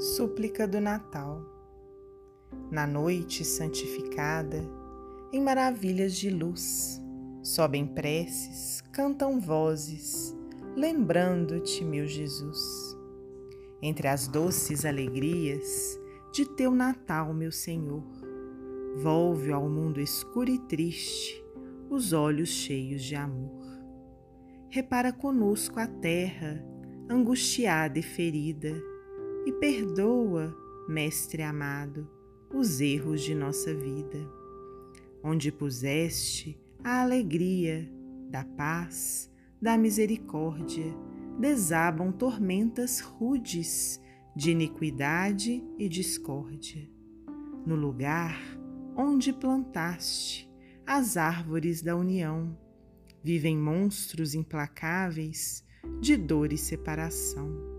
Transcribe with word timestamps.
Súplica 0.00 0.66
do 0.66 0.80
Natal. 0.80 1.44
Na 2.70 2.86
noite 2.86 3.44
santificada, 3.44 4.66
em 5.30 5.42
maravilhas 5.42 6.16
de 6.16 6.30
luz, 6.30 6.98
sobem 7.42 7.86
preces, 7.86 8.82
cantam 8.92 9.38
vozes, 9.38 10.34
lembrando-te, 10.74 11.84
meu 11.84 12.06
Jesus. 12.06 12.96
Entre 13.82 14.08
as 14.08 14.26
doces 14.26 14.86
alegrias 14.86 16.00
de 16.32 16.46
teu 16.46 16.70
Natal, 16.74 17.34
meu 17.34 17.52
Senhor, 17.52 18.02
volve 19.02 19.52
ao 19.52 19.68
mundo 19.68 20.00
escuro 20.00 20.48
e 20.48 20.58
triste 20.60 21.44
os 21.90 22.14
olhos 22.14 22.48
cheios 22.48 23.02
de 23.02 23.16
amor. 23.16 23.66
Repara 24.70 25.12
conosco 25.12 25.78
a 25.78 25.86
terra, 25.86 26.64
angustiada 27.06 27.98
e 27.98 28.02
ferida 28.02 28.88
e 29.46 29.52
perdoa, 29.52 30.56
Mestre 30.88 31.42
amado, 31.42 32.08
os 32.52 32.80
erros 32.80 33.22
de 33.22 33.34
nossa 33.34 33.72
vida. 33.72 34.18
Onde 35.22 35.52
puseste 35.52 36.60
a 36.82 37.02
alegria 37.02 37.88
da 38.28 38.44
paz, 38.44 39.30
da 39.62 39.78
misericórdia, 39.78 40.92
desabam 41.38 42.10
tormentas 42.10 43.00
rudes 43.00 44.00
de 44.34 44.50
iniquidade 44.50 45.62
e 45.78 45.88
discórdia. 45.88 46.88
No 47.64 47.76
lugar 47.76 48.36
onde 48.96 49.32
plantaste 49.32 50.50
as 50.86 51.16
árvores 51.16 51.82
da 51.82 51.94
união, 51.94 52.58
vivem 53.22 53.56
monstros 53.56 54.34
implacáveis 54.34 55.64
de 56.00 56.16
dor 56.16 56.52
e 56.52 56.58
separação 56.58 57.69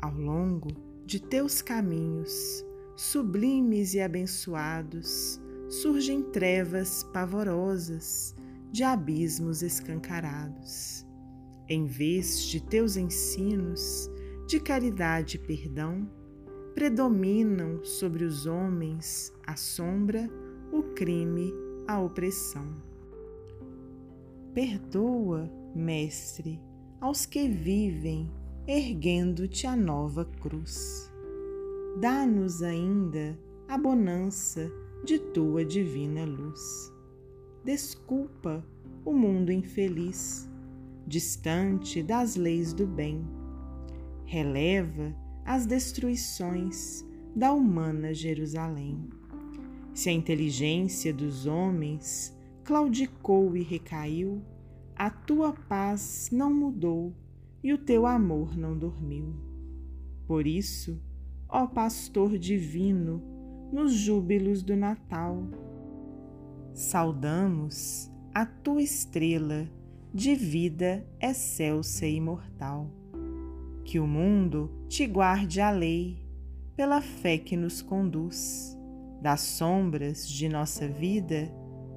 ao 0.00 0.12
longo 0.12 0.68
de 1.04 1.20
teus 1.20 1.60
caminhos, 1.60 2.64
sublimes 2.96 3.94
e 3.94 4.00
abençoados, 4.00 5.40
surgem 5.68 6.22
trevas 6.22 7.04
pavorosas 7.12 8.34
de 8.70 8.82
abismos 8.82 9.62
escancarados. 9.62 11.06
Em 11.68 11.86
vez 11.86 12.42
de 12.42 12.60
teus 12.60 12.96
ensinos 12.96 14.10
de 14.46 14.58
caridade 14.58 15.36
e 15.36 15.38
perdão, 15.38 16.08
predominam 16.74 17.84
sobre 17.84 18.24
os 18.24 18.46
homens 18.46 19.32
a 19.46 19.54
sombra, 19.54 20.28
o 20.72 20.82
crime, 20.94 21.52
a 21.86 22.00
opressão. 22.00 22.76
Perdoa, 24.54 25.50
Mestre, 25.74 26.60
aos 27.00 27.24
que 27.24 27.48
vivem 27.48 28.30
erguendo-te 28.66 29.66
a 29.66 29.74
nova 29.74 30.24
cruz. 30.24 31.10
Dá-nos 31.98 32.62
ainda 32.62 33.38
a 33.66 33.76
bonança 33.76 34.70
de 35.04 35.18
tua 35.18 35.64
divina 35.64 36.24
luz. 36.24 36.92
Desculpa 37.64 38.64
o 39.04 39.12
mundo 39.12 39.50
infeliz, 39.50 40.48
distante 41.06 42.02
das 42.02 42.36
leis 42.36 42.72
do 42.72 42.86
bem. 42.86 43.26
Releva 44.24 45.14
as 45.44 45.66
destruições 45.66 47.04
da 47.34 47.52
humana 47.52 48.12
Jerusalém. 48.12 49.08
Se 49.94 50.10
a 50.10 50.12
inteligência 50.12 51.12
dos 51.12 51.46
homens 51.46 52.36
claudicou 52.62 53.56
e 53.56 53.62
recaiu, 53.62 54.42
a 54.94 55.10
tua 55.10 55.52
paz 55.52 56.28
não 56.30 56.52
mudou 56.52 57.12
e 57.62 57.72
o 57.72 57.78
teu 57.78 58.06
amor 58.06 58.56
não 58.56 58.76
dormiu. 58.76 59.34
Por 60.26 60.46
isso, 60.46 61.00
ó 61.48 61.66
Pastor 61.66 62.38
divino, 62.38 63.22
nos 63.72 63.92
júbilos 63.92 64.62
do 64.62 64.76
Natal, 64.76 65.42
saudamos 66.72 68.10
a 68.34 68.46
tua 68.46 68.82
estrela 68.82 69.68
de 70.12 70.34
vida 70.34 71.06
excelsa 71.20 72.06
e 72.06 72.16
imortal. 72.16 72.90
Que 73.84 73.98
o 73.98 74.06
mundo 74.06 74.70
te 74.88 75.06
guarde 75.06 75.60
a 75.60 75.70
lei, 75.70 76.24
pela 76.76 77.00
fé 77.00 77.38
que 77.38 77.56
nos 77.56 77.82
conduz, 77.82 78.76
das 79.20 79.40
sombras 79.40 80.28
de 80.28 80.48
nossa 80.48 80.88
vida 80.88 81.52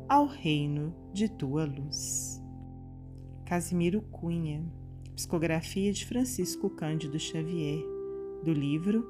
ao 0.09 0.25
reino 0.25 0.93
de 1.13 1.29
tua 1.29 1.65
luz. 1.65 2.41
Casimiro 3.45 4.01
Cunha 4.01 4.63
Psicografia 5.15 5.93
de 5.93 6.07
Francisco 6.07 6.71
Cândido 6.71 7.19
Xavier, 7.19 7.83
do 8.43 8.51
livro 8.51 9.07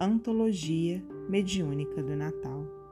Antologia 0.00 1.00
Mediúnica 1.28 2.02
do 2.02 2.16
Natal. 2.16 2.83